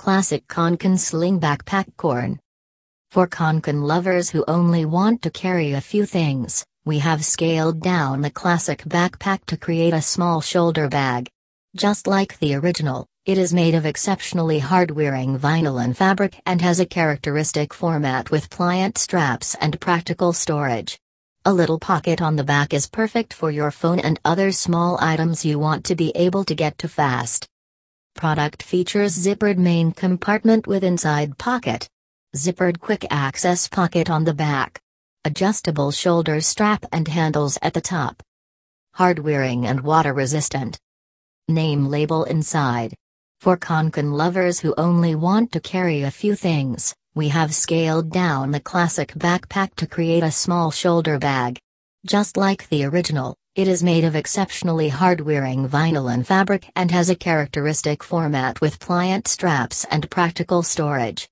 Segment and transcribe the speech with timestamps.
[0.00, 2.40] Classic Kanken Sling Backpack Corn.
[3.10, 8.22] For Kanken lovers who only want to carry a few things, we have scaled down
[8.22, 11.28] the classic backpack to create a small shoulder bag.
[11.76, 16.86] Just like the original, it is made of exceptionally hard-wearing vinylon fabric and has a
[16.86, 20.98] characteristic format with pliant straps and practical storage.
[21.44, 25.44] A little pocket on the back is perfect for your phone and other small items
[25.44, 27.49] you want to be able to get to fast.
[28.20, 31.88] Product features zippered main compartment with inside pocket.
[32.36, 34.78] Zippered quick access pocket on the back.
[35.24, 38.22] Adjustable shoulder strap and handles at the top.
[38.92, 40.78] Hard wearing and water resistant.
[41.48, 42.94] Name label inside.
[43.40, 48.50] For Kanken lovers who only want to carry a few things, we have scaled down
[48.50, 51.58] the classic backpack to create a small shoulder bag.
[52.04, 57.16] Just like the original, it is made of exceptionally hard-wearing vinylon fabric and has a
[57.16, 61.28] characteristic format with pliant straps and practical storage.